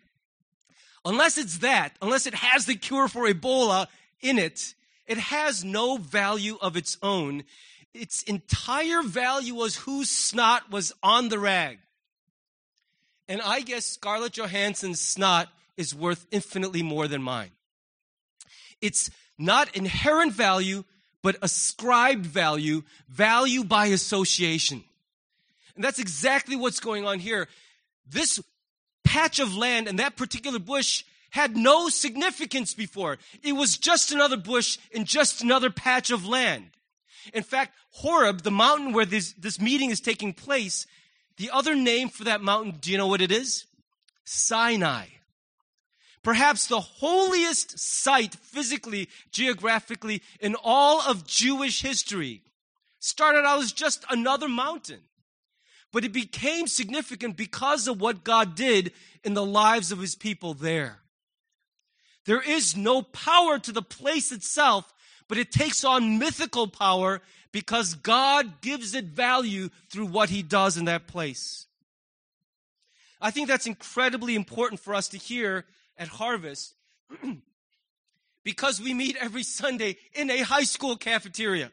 [1.05, 3.88] Unless it's that, unless it has the cure for Ebola
[4.20, 4.75] in it,
[5.07, 7.42] it has no value of its own.
[7.92, 11.79] Its entire value was whose snot was on the rag.
[13.33, 17.53] And I guess Scarlett Johansson's snot is worth infinitely more than mine.
[18.83, 20.85] It's not inherent value,
[21.23, 24.85] but ascribed value, value by association.
[25.75, 27.49] And that's exactly what's going on here.
[28.07, 28.38] This
[29.03, 33.16] patch of land and that particular bush had no significance before.
[33.42, 36.66] It was just another bush in just another patch of land.
[37.33, 40.87] In fact, Horeb, the mountain where this, this meeting is taking place,
[41.37, 43.66] the other name for that mountain, do you know what it is?
[44.25, 45.07] Sinai.
[46.23, 52.42] Perhaps the holiest site physically, geographically, in all of Jewish history.
[53.01, 55.01] Started out as just another mountain.
[55.92, 58.92] But it became significant because of what God did
[59.25, 61.01] in the lives of his people there.
[62.25, 64.92] There is no power to the place itself,
[65.27, 67.21] but it takes on mythical power
[67.53, 71.67] because God gives it value through what he does in that place.
[73.21, 75.65] I think that's incredibly important for us to hear
[75.97, 76.75] at Harvest
[78.45, 81.71] because we meet every Sunday in a high school cafeteria.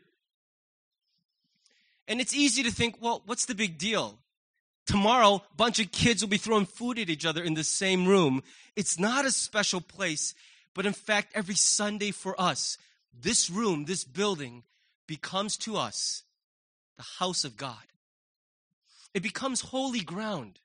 [2.08, 4.20] And it's easy to think, well, what's the big deal?
[4.86, 8.08] Tomorrow, a bunch of kids will be throwing food at each other in the same
[8.08, 8.42] room.
[8.76, 10.34] It's not a special place,
[10.74, 12.80] but in fact, every Sunday for us,
[13.14, 14.64] this room, this building,
[15.10, 16.22] becomes to us
[16.96, 17.84] the house of God.
[19.16, 20.60] It becomes holy ground.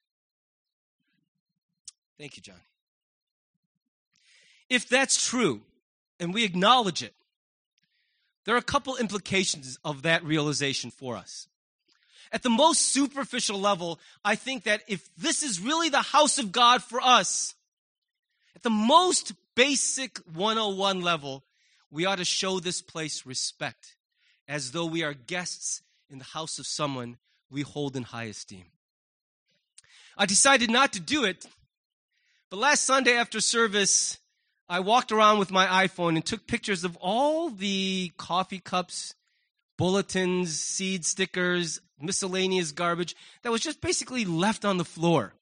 [2.18, 2.58] Thank you, Johnny.
[4.68, 5.62] If that's true,
[6.20, 7.14] and we acknowledge it,
[8.44, 11.48] there are a couple implications of that realization for us.
[12.30, 16.52] At the most superficial level, I think that if this is really the house of
[16.52, 17.54] God for us,
[18.54, 21.44] at the most basic 101 level,
[21.90, 23.96] we ought to show this place respect
[24.48, 27.16] as though we are guests in the house of someone
[27.50, 28.64] we hold in high esteem.
[30.16, 31.46] I decided not to do it,
[32.50, 34.18] but last Sunday after service,
[34.68, 39.14] I walked around with my iPhone and took pictures of all the coffee cups,
[39.76, 45.34] bulletins, seed stickers, miscellaneous garbage that was just basically left on the floor.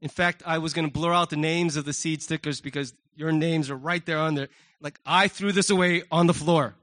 [0.00, 2.92] In fact, I was going to blur out the names of the seed stickers because
[3.14, 4.48] your names are right there on there.
[4.80, 6.74] Like, I threw this away on the floor.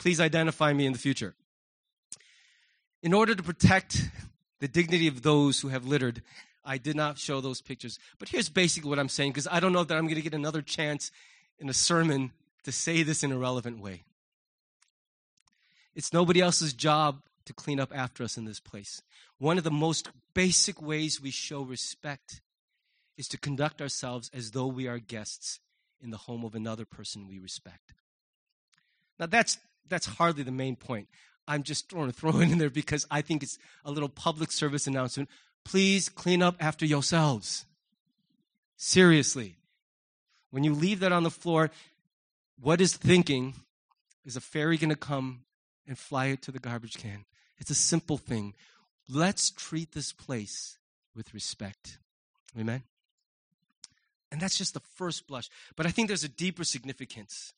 [0.00, 1.34] Please identify me in the future.
[3.02, 4.10] In order to protect
[4.58, 6.22] the dignity of those who have littered,
[6.64, 7.98] I did not show those pictures.
[8.18, 10.34] But here's basically what I'm saying because I don't know that I'm going to get
[10.34, 11.12] another chance
[11.58, 12.32] in a sermon
[12.64, 14.04] to say this in a relevant way.
[15.94, 19.02] It's nobody else's job to clean up after us in this place.
[19.38, 22.40] One of the most basic ways we show respect
[23.18, 25.60] is to conduct ourselves as though we are guests
[26.00, 27.92] in the home of another person we respect.
[29.18, 29.58] Now that's
[29.90, 31.08] that's hardly the main point.
[31.46, 35.28] I'm just throwing, throwing in there because I think it's a little public service announcement
[35.64, 37.66] please clean up after yourselves.
[38.76, 39.56] Seriously.
[40.50, 41.70] When you leave that on the floor,
[42.60, 43.54] what is thinking
[44.24, 45.44] is a fairy going to come
[45.86, 47.24] and fly it to the garbage can?
[47.58, 48.54] It's a simple thing.
[49.08, 50.78] Let's treat this place
[51.14, 51.98] with respect.
[52.58, 52.82] Amen?
[54.32, 55.48] And that's just the first blush.
[55.76, 57.52] But I think there's a deeper significance.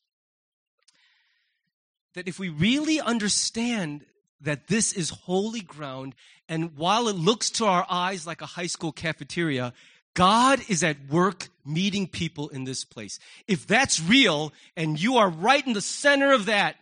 [2.13, 4.05] That if we really understand
[4.43, 6.15] that this is holy ground.
[6.47, 9.73] And while it looks to our eyes like a high school cafeteria,
[10.13, 13.19] God is at work meeting people in this place.
[13.47, 16.75] If that's real and you are right in the center of that,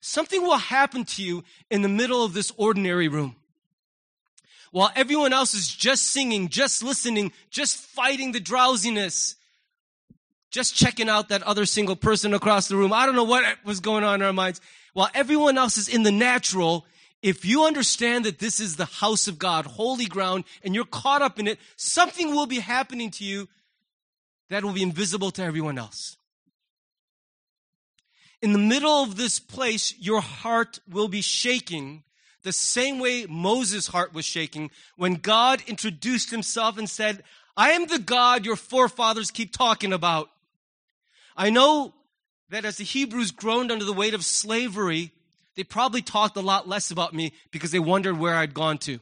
[0.00, 3.36] something will happen to you in the middle of this ordinary room.
[4.70, 9.36] While everyone else is just singing, just listening, just fighting the drowsiness,
[10.50, 12.92] just checking out that other single person across the room.
[12.92, 14.60] I don't know what was going on in our minds
[14.98, 16.84] while everyone else is in the natural,
[17.22, 21.22] if you understand that this is the house of God, holy ground, and you're caught
[21.22, 23.48] up in it, something will be happening to you
[24.50, 26.16] that will be invisible to everyone else.
[28.42, 32.02] In the middle of this place, your heart will be shaking
[32.42, 37.22] the same way Moses' heart was shaking when God introduced himself and said,
[37.56, 40.28] I am the God your forefathers keep talking about.
[41.38, 41.94] I know
[42.50, 45.12] that as the Hebrews groaned under the weight of slavery,
[45.54, 48.98] they probably talked a lot less about me because they wondered where I'd gone to.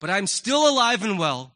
[0.00, 1.54] But I'm still alive and well,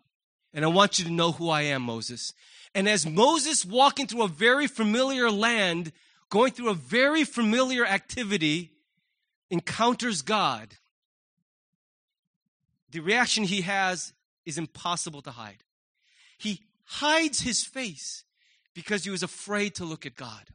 [0.54, 2.32] and I want you to know who I am, Moses.
[2.76, 5.90] And as Moses walking through a very familiar land,
[6.28, 8.70] going through a very familiar activity,
[9.50, 10.76] encounters God,
[12.92, 14.12] the reaction he has
[14.46, 15.64] is impossible to hide.
[16.38, 18.24] He hides his face
[18.74, 20.50] because he was afraid to look at God.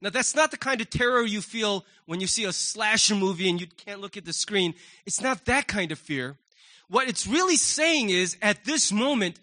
[0.00, 3.48] Now, that's not the kind of terror you feel when you see a slasher movie
[3.48, 4.74] and you can't look at the screen.
[5.06, 6.36] It's not that kind of fear.
[6.88, 9.40] What it's really saying is, at this moment,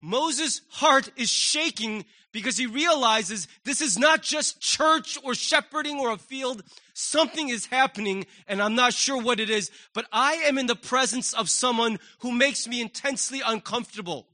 [0.00, 6.12] Moses' heart is shaking because he realizes this is not just church or shepherding or
[6.12, 6.62] a field.
[6.92, 10.76] Something is happening, and I'm not sure what it is, but I am in the
[10.76, 14.28] presence of someone who makes me intensely uncomfortable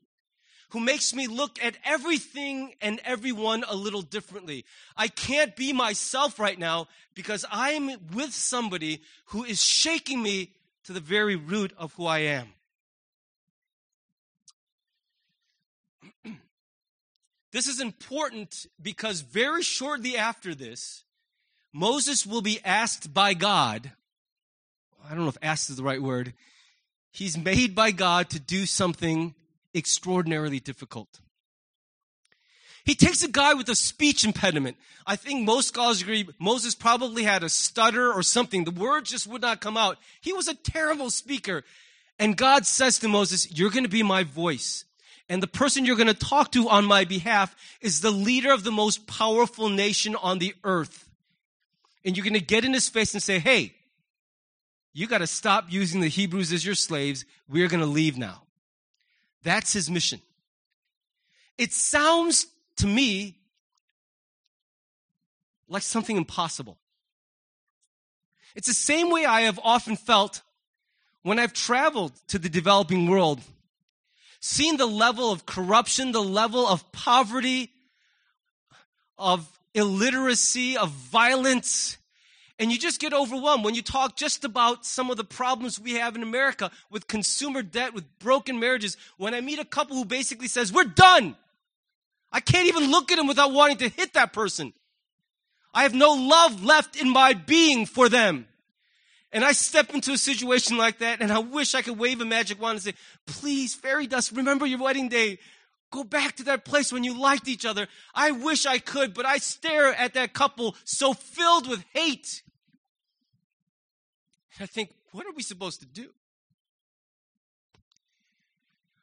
[0.71, 4.65] who makes me look at everything and everyone a little differently.
[4.97, 10.53] I can't be myself right now because I'm with somebody who is shaking me
[10.85, 12.49] to the very root of who I am.
[17.53, 21.05] this is important because very shortly after this,
[21.73, 23.93] Moses will be asked by God.
[25.05, 26.33] I don't know if asked is the right word.
[27.11, 29.35] He's made by God to do something
[29.75, 31.21] extraordinarily difficult.
[32.85, 34.77] He takes a guy with a speech impediment.
[35.07, 38.65] I think most scholars agree Moses probably had a stutter or something.
[38.65, 39.99] The words just would not come out.
[40.21, 41.63] He was a terrible speaker.
[42.19, 44.85] And God says to Moses, You're going to be my voice.
[45.29, 48.65] And the person you're going to talk to on my behalf is the leader of
[48.65, 51.09] the most powerful nation on the earth.
[52.05, 53.75] And you're going to get in his face and say, Hey,
[54.93, 57.25] you got to stop using the Hebrews as your slaves.
[57.49, 58.43] We're going to leave now.
[59.43, 60.21] That's his mission.
[61.59, 63.37] it sounds to me
[65.69, 66.79] like something impossible.
[68.55, 70.43] It's the same way I have often felt
[71.23, 73.41] when I've traveled to the developing world,
[74.41, 77.71] seen the level of corruption, the level of poverty,
[79.19, 81.99] of illiteracy, of violence,
[82.61, 85.95] and you just get overwhelmed when you talk just about some of the problems we
[85.95, 88.99] have in America with consumer debt, with broken marriages.
[89.17, 91.37] When I meet a couple who basically says, we're done.
[92.31, 94.75] I can't even look at them without wanting to hit that person.
[95.73, 98.47] I have no love left in my being for them.
[99.33, 102.27] And I step into a situation like that and I wish I could wave a
[102.27, 102.95] magic wand and say,
[103.27, 105.39] please, fairy dust, remember your wedding day.
[105.91, 107.89] Go back to that place when you liked each other.
[108.15, 112.43] I wish I could, but I stare at that couple so filled with hate.
[114.61, 116.11] I think, what are we supposed to do?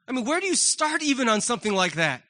[0.08, 2.22] I mean, where do you start even on something like that?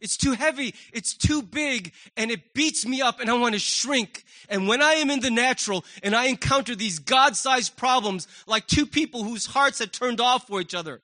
[0.00, 3.58] It's too heavy, it's too big, and it beats me up, and I want to
[3.58, 4.24] shrink.
[4.48, 8.66] And when I am in the natural and I encounter these God sized problems, like
[8.66, 11.00] two people whose hearts had turned off for each other,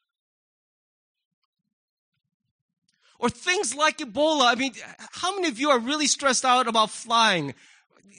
[3.18, 4.52] or things like Ebola.
[4.52, 4.72] I mean,
[5.12, 7.54] how many of you are really stressed out about flying?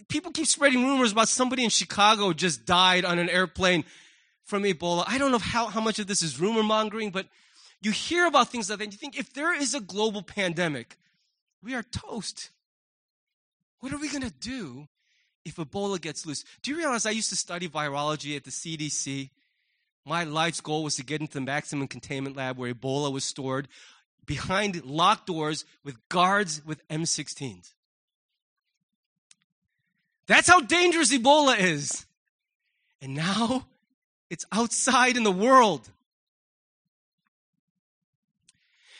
[0.07, 3.83] People keep spreading rumors about somebody in Chicago just died on an airplane
[4.43, 5.03] from Ebola.
[5.07, 7.27] I don't know how, how much of this is rumor mongering, but
[7.81, 10.97] you hear about things like that and you think if there is a global pandemic,
[11.61, 12.49] we are toast.
[13.79, 14.87] What are we going to do
[15.43, 16.45] if Ebola gets loose?
[16.61, 19.29] Do you realize I used to study virology at the CDC?
[20.05, 23.67] My life's goal was to get into the maximum containment lab where Ebola was stored
[24.25, 27.73] behind locked doors with guards with M16s.
[30.27, 32.05] That's how dangerous Ebola is.
[33.01, 33.65] And now
[34.29, 35.89] it's outside in the world.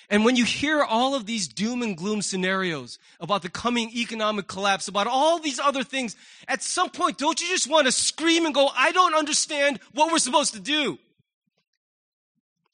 [0.09, 4.47] And when you hear all of these doom and gloom scenarios about the coming economic
[4.47, 6.15] collapse, about all these other things,
[6.47, 10.11] at some point, don't you just want to scream and go, I don't understand what
[10.11, 10.99] we're supposed to do?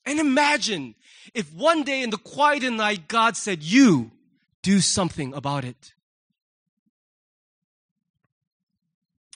[0.06, 0.96] And imagine
[1.34, 4.12] if one day in the quiet of night, God said, You
[4.62, 5.94] do something about it.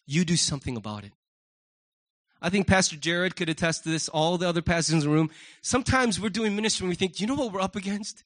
[0.05, 1.11] You do something about it.
[2.41, 5.31] I think Pastor Jared could attest to this, all the other pastors in the room.
[5.61, 8.25] Sometimes we're doing ministry and we think, you know what we're up against?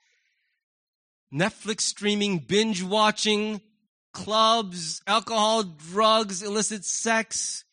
[1.32, 3.62] Netflix streaming, binge watching,
[4.14, 7.64] clubs, alcohol, drugs, illicit sex.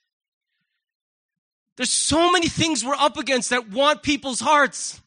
[1.76, 5.00] There's so many things we're up against that want people's hearts.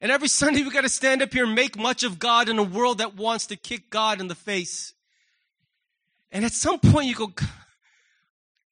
[0.00, 2.58] And every Sunday we got to stand up here and make much of God in
[2.58, 4.93] a world that wants to kick God in the face.
[6.34, 7.32] And at some point you go,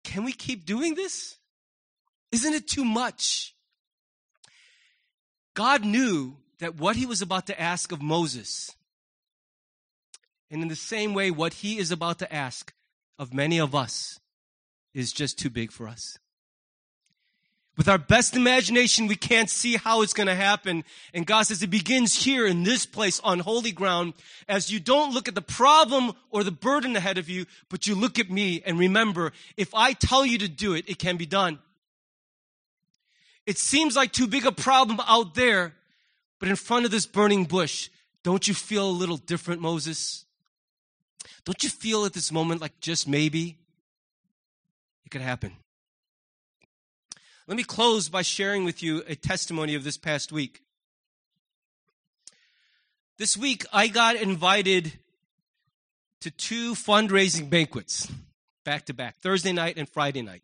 [0.02, 1.38] can we keep doing this?
[2.32, 3.54] Isn't it too much?
[5.54, 8.74] God knew that what he was about to ask of Moses,
[10.50, 12.74] and in the same way, what he is about to ask
[13.18, 14.18] of many of us,
[14.92, 16.18] is just too big for us.
[17.76, 20.84] With our best imagination, we can't see how it's going to happen.
[21.14, 24.12] And God says it begins here in this place on holy ground
[24.46, 27.94] as you don't look at the problem or the burden ahead of you, but you
[27.94, 31.24] look at me and remember, if I tell you to do it, it can be
[31.24, 31.60] done.
[33.46, 35.74] It seems like too big a problem out there,
[36.38, 37.88] but in front of this burning bush,
[38.22, 40.26] don't you feel a little different, Moses?
[41.44, 43.56] Don't you feel at this moment like just maybe
[45.06, 45.56] it could happen?
[47.48, 50.62] Let me close by sharing with you a testimony of this past week.
[53.18, 54.92] This week, I got invited
[56.20, 58.10] to two fundraising banquets
[58.64, 60.42] back to back Thursday night and Friday night.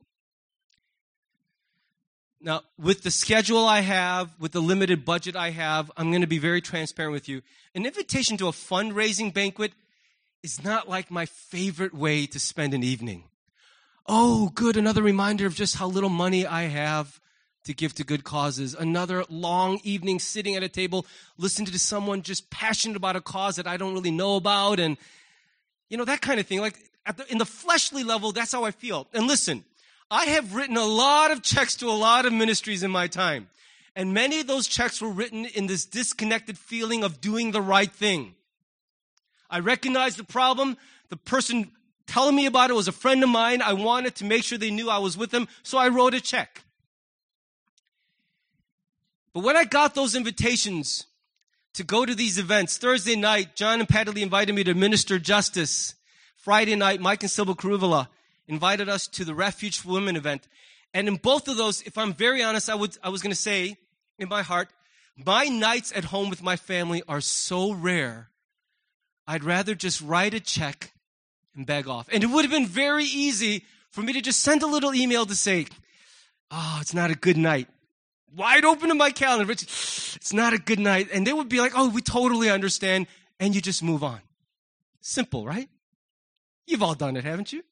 [2.41, 6.29] Now, with the schedule I have, with the limited budget I have, I'm going to
[6.29, 7.43] be very transparent with you.
[7.75, 9.73] An invitation to a fundraising banquet
[10.43, 13.25] is not like my favorite way to spend an evening.
[14.11, 14.79] Oh, good.
[14.79, 17.21] Another reminder of just how little money I have
[17.65, 18.75] to give to good causes.
[18.75, 21.05] Another long evening sitting at a table,
[21.37, 24.81] listening to someone just passionate about a cause that I don't really know about.
[24.81, 24.97] And,
[25.91, 26.61] you know, that kind of thing.
[26.61, 26.79] Like
[27.19, 29.07] the, in the fleshly level, that's how I feel.
[29.13, 29.63] And listen,
[30.11, 33.51] I have written a lot of checks to a lot of ministries in my time.
[33.95, 37.93] And many of those checks were written in this disconnected feeling of doing the right
[37.93, 38.37] thing.
[39.51, 40.79] I recognize the problem.
[41.11, 41.73] The person
[42.09, 43.63] telling me about it was a friend of mine.
[43.63, 46.21] I wanted to make sure they knew I was with them, so I wrote a
[46.21, 46.65] check.
[49.33, 51.07] But when I got those invitations
[51.75, 55.19] to go to these events, Thursday night, John and Patty Lee invited me to minister
[55.19, 55.95] justice.
[56.35, 58.09] Friday night, Mike and Sybil Karuvula
[58.49, 60.49] invited us to the Refuge for Women event.
[60.95, 63.37] And in both of those, if I'm very honest, I, would, I was going to
[63.37, 63.77] say
[64.19, 64.71] in my heart,
[65.25, 68.31] My nights at home with my family are so rare.
[69.27, 70.93] I'd rather just write a check
[71.59, 72.09] and beg off.
[72.11, 75.27] And it would have been very easy for me to just send a little email
[75.27, 75.67] to say,
[76.51, 77.69] Oh, it's not a good night.
[78.35, 79.53] Wide open in my calendar.
[79.53, 81.09] It's not a good night.
[81.13, 83.09] And they would be like, Oh, we totally understand.
[83.39, 84.21] And you just move on.
[85.03, 85.69] Simple, right?
[86.67, 87.63] You've all done it, haven't you?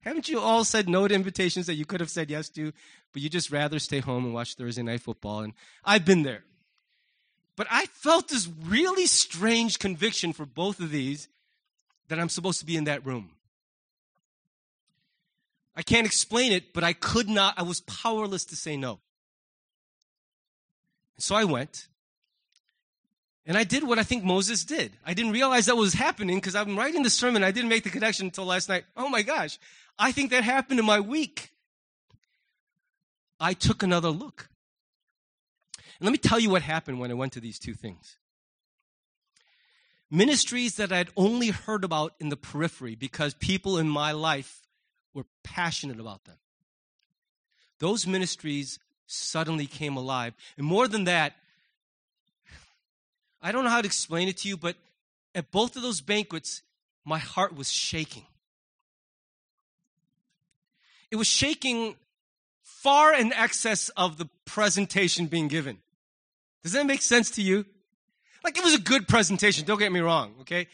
[0.00, 2.72] Haven't you all said no to invitations that you could have said yes to,
[3.12, 5.40] but you just rather stay home and watch Thursday night football?
[5.40, 5.54] And
[5.84, 6.44] I've been there.
[7.56, 11.28] But I felt this really strange conviction for both of these
[12.08, 13.30] that I'm supposed to be in that room.
[15.76, 19.00] I can't explain it, but I could not, I was powerless to say no.
[21.18, 21.88] So I went.
[23.46, 24.92] And I did what I think Moses did.
[25.04, 27.44] I didn't realize that was happening because I'm writing the sermon.
[27.44, 28.84] I didn't make the connection until last night.
[28.96, 29.58] Oh my gosh.
[29.98, 31.50] I think that happened in my week.
[33.38, 34.48] I took another look.
[35.98, 38.16] And let me tell you what happened when I went to these two things.
[40.14, 44.60] Ministries that I'd only heard about in the periphery because people in my life
[45.12, 46.36] were passionate about them.
[47.80, 50.34] Those ministries suddenly came alive.
[50.56, 51.32] And more than that,
[53.42, 54.76] I don't know how to explain it to you, but
[55.34, 56.62] at both of those banquets,
[57.04, 58.24] my heart was shaking.
[61.10, 61.96] It was shaking
[62.62, 65.78] far in excess of the presentation being given.
[66.62, 67.66] Does that make sense to you?
[68.44, 70.68] Like it was a good presentation, don't get me wrong, okay?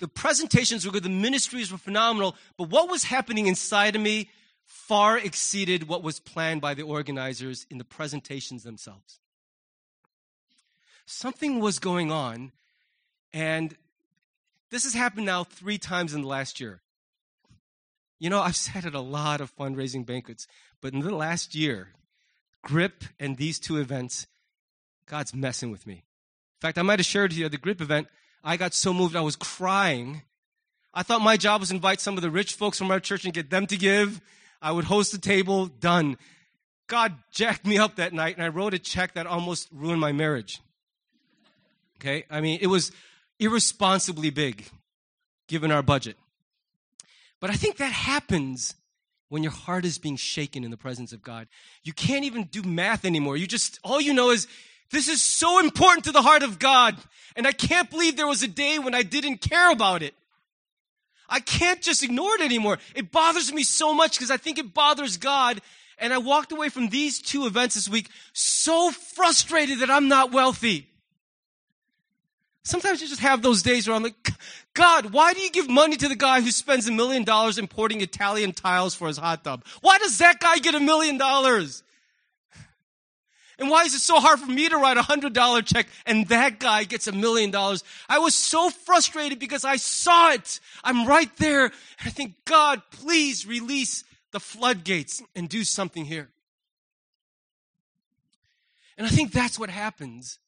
[0.00, 4.28] The presentations were good, the ministries were phenomenal, but what was happening inside of me
[4.64, 9.20] far exceeded what was planned by the organizers in the presentations themselves.
[11.06, 12.50] Something was going on,
[13.32, 13.76] and
[14.70, 16.80] this has happened now three times in the last year.
[18.18, 20.48] You know, I've sat at a lot of fundraising banquets,
[20.80, 21.90] but in the last year,
[22.64, 24.26] GRIP and these two events,
[25.06, 26.02] God's messing with me.
[26.62, 28.06] In fact, I might have shared here at the GRIP event,
[28.44, 30.22] I got so moved I was crying.
[30.94, 33.24] I thought my job was to invite some of the rich folks from our church
[33.24, 34.20] and get them to give.
[34.60, 36.18] I would host a table, done.
[36.86, 40.12] God jacked me up that night, and I wrote a check that almost ruined my
[40.12, 40.60] marriage.
[41.96, 42.26] Okay?
[42.30, 42.92] I mean, it was
[43.40, 44.68] irresponsibly big,
[45.48, 46.16] given our budget.
[47.40, 48.76] But I think that happens
[49.30, 51.48] when your heart is being shaken in the presence of God.
[51.82, 53.36] You can't even do math anymore.
[53.36, 54.46] You just, all you know is,
[54.92, 56.96] this is so important to the heart of God.
[57.34, 60.14] And I can't believe there was a day when I didn't care about it.
[61.28, 62.78] I can't just ignore it anymore.
[62.94, 65.62] It bothers me so much because I think it bothers God.
[65.98, 70.30] And I walked away from these two events this week so frustrated that I'm not
[70.30, 70.88] wealthy.
[72.64, 74.14] Sometimes you just have those days where I'm like,
[74.74, 78.00] God, why do you give money to the guy who spends a million dollars importing
[78.02, 79.64] Italian tiles for his hot tub?
[79.80, 81.82] Why does that guy get a million dollars?
[83.58, 86.26] And why is it so hard for me to write a hundred dollar check and
[86.28, 87.84] that guy gets a million dollars?
[88.08, 90.60] I was so frustrated because I saw it.
[90.82, 91.64] I'm right there.
[91.64, 91.72] And
[92.06, 96.30] I think, God, please release the floodgates and do something here.
[98.96, 100.38] And I think that's what happens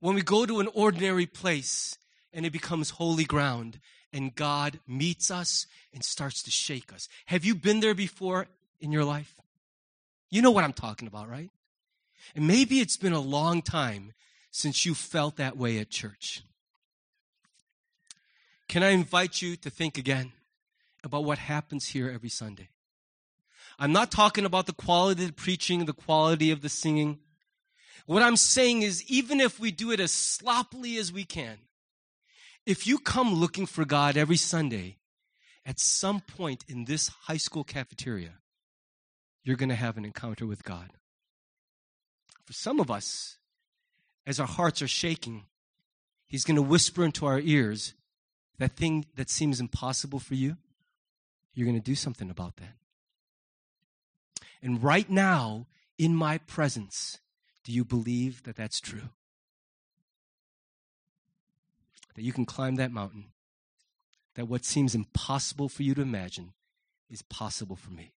[0.00, 1.98] when we go to an ordinary place
[2.32, 3.78] and it becomes holy ground
[4.12, 7.08] and God meets us and starts to shake us.
[7.26, 8.48] Have you been there before
[8.80, 9.34] in your life?
[10.30, 11.50] You know what I'm talking about, right?
[12.34, 14.12] And maybe it's been a long time
[14.50, 16.42] since you felt that way at church.
[18.68, 20.32] Can I invite you to think again
[21.02, 22.68] about what happens here every Sunday?
[23.78, 27.18] I'm not talking about the quality of the preaching, the quality of the singing.
[28.06, 31.58] What I'm saying is, even if we do it as sloppily as we can,
[32.66, 34.98] if you come looking for God every Sunday,
[35.64, 38.34] at some point in this high school cafeteria,
[39.42, 40.90] you're going to have an encounter with God.
[42.50, 43.38] For some of us,
[44.26, 45.44] as our hearts are shaking,
[46.26, 47.94] He's going to whisper into our ears
[48.58, 50.56] that thing that seems impossible for you.
[51.54, 52.74] You're going to do something about that.
[54.60, 57.20] And right now, in my presence,
[57.62, 59.10] do you believe that that's true?
[62.16, 63.26] That you can climb that mountain,
[64.34, 66.52] that what seems impossible for you to imagine
[67.08, 68.10] is possible for me.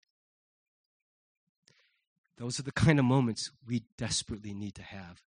[2.38, 5.22] Those are the kind of moments we desperately need to have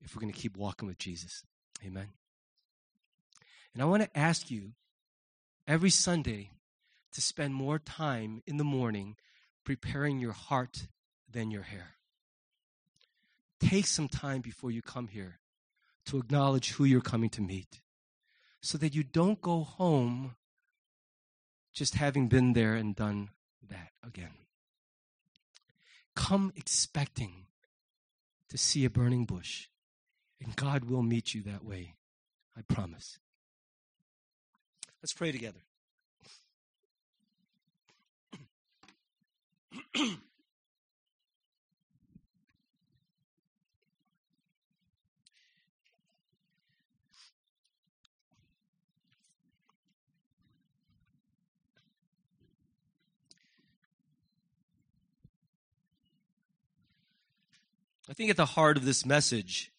[0.00, 1.44] if we're going to keep walking with Jesus.
[1.84, 2.08] Amen.
[3.74, 4.72] And I want to ask you
[5.66, 6.50] every Sunday
[7.12, 9.16] to spend more time in the morning
[9.64, 10.86] preparing your heart
[11.30, 11.96] than your hair.
[13.60, 15.40] Take some time before you come here
[16.06, 17.80] to acknowledge who you're coming to meet
[18.60, 20.36] so that you don't go home
[21.72, 23.30] just having been there and done
[23.68, 24.45] that again.
[26.16, 27.46] Come expecting
[28.48, 29.68] to see a burning bush
[30.40, 31.94] And God will meet you that way.
[32.56, 33.18] I promise.
[35.02, 35.60] Let's pray together.
[58.08, 59.72] I think at the heart of this message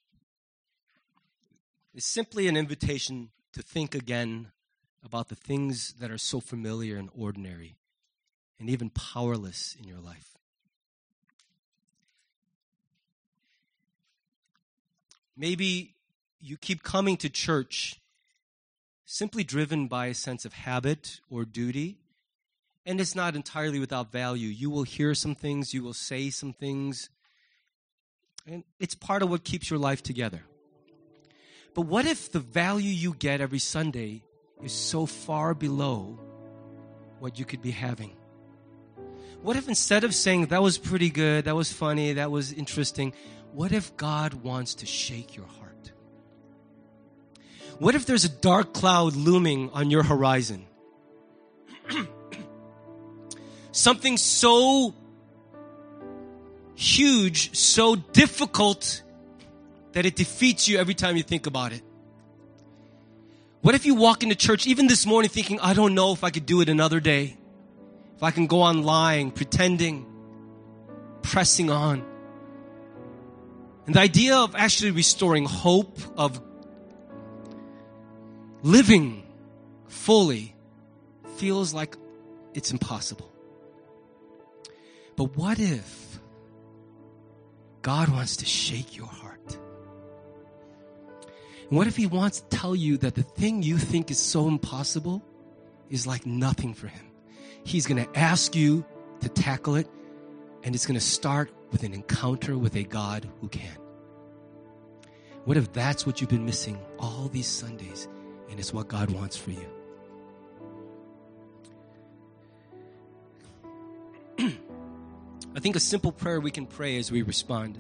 [1.96, 4.52] is simply an invitation to think again
[5.04, 7.78] about the things that are so familiar and ordinary
[8.60, 10.36] and even powerless in your life.
[15.38, 15.96] Maybe
[16.42, 18.02] you keep coming to church
[19.06, 22.00] simply driven by a sense of habit or duty,
[22.86, 24.50] and it's not entirely without value.
[24.50, 27.10] You will hear some things, you will say some things,
[28.48, 30.42] and it's part of what keeps your life together.
[31.76, 34.24] But what if the value you get every Sunday
[34.64, 36.20] is so far below
[37.20, 38.16] what you could be having?
[39.42, 43.14] What if instead of saying, that was pretty good, that was funny, that was interesting,
[43.52, 45.92] what if God wants to shake your heart?
[47.80, 50.66] What if there's a dark cloud looming on your horizon?
[53.72, 54.96] Something so
[56.78, 59.02] huge, so difficult
[59.94, 61.82] that it defeats you every time you think about it.
[63.62, 66.30] What if you walk into church even this morning thinking, I don't know if I
[66.30, 67.36] could do it another day?
[68.16, 70.06] If I can go on lying, pretending,
[71.24, 72.06] pressing on.
[73.88, 76.40] And the idea of actually restoring hope, of
[78.62, 79.24] living
[79.88, 80.56] fully,
[81.38, 81.98] feels like
[82.54, 83.32] it's impossible.
[85.16, 86.20] But what if
[87.82, 89.58] God wants to shake your heart.
[91.70, 95.22] What if He wants to tell you that the thing you think is so impossible
[95.90, 97.12] is like nothing for Him?
[97.64, 98.86] He's going to ask you
[99.20, 99.90] to tackle it,
[100.64, 103.78] and it's going to start with an encounter with a God who can.
[105.44, 108.08] What if that's what you've been missing all these Sundays,
[108.50, 109.77] and it's what God wants for you?
[115.58, 117.80] I think a simple prayer we can pray as we respond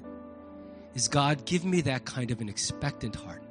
[0.95, 3.43] is God, give me that kind of an expectant heart.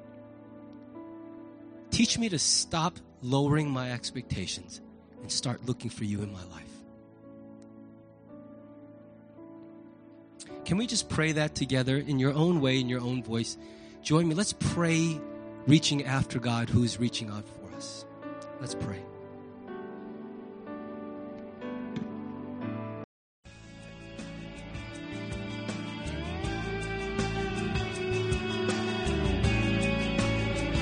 [1.92, 4.80] Teach me to stop lowering my expectations
[5.22, 6.64] and start looking for you in my life.
[10.64, 13.56] Can we just pray that together in your own way, in your own voice?
[14.02, 14.34] Join me.
[14.34, 15.20] Let's pray
[15.68, 18.04] reaching after God who is reaching out for us.
[18.60, 19.05] Let's pray.